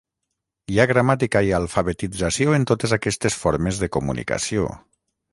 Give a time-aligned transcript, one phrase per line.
[0.75, 4.65] Hi ha gramàtica i alfabetització en totes aquestes formes de comunicació.